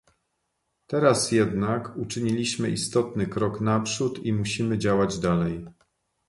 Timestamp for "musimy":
4.33-4.77